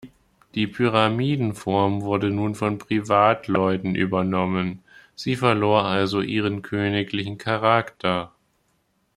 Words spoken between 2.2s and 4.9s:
nun von Privatleuten übernommen;